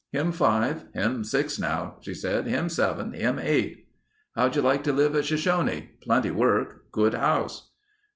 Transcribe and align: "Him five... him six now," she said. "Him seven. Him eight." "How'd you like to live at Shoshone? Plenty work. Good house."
"Him 0.11 0.31
five... 0.31 0.85
him 0.95 1.23
six 1.23 1.59
now," 1.59 1.97
she 2.01 2.15
said. 2.15 2.47
"Him 2.47 2.69
seven. 2.69 3.13
Him 3.13 3.37
eight." 3.37 3.87
"How'd 4.35 4.55
you 4.55 4.63
like 4.63 4.83
to 4.85 4.91
live 4.91 5.15
at 5.15 5.25
Shoshone? 5.25 5.91
Plenty 6.01 6.31
work. 6.31 6.89
Good 6.91 7.13
house." 7.13 7.69